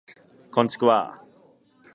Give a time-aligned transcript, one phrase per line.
[0.51, 1.23] こんちくわ